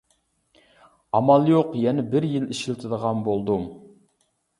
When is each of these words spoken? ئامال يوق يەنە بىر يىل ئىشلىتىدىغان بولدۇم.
ئامال 1.17 1.45
يوق 1.51 1.75
يەنە 1.81 2.05
بىر 2.13 2.27
يىل 2.31 2.47
ئىشلىتىدىغان 2.55 3.21
بولدۇم. 3.29 3.69